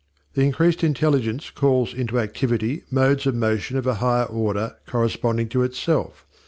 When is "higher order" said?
4.01-4.77